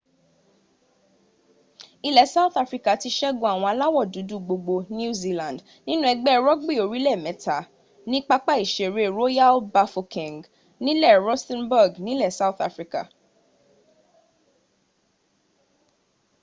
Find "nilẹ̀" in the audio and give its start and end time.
12.05-12.35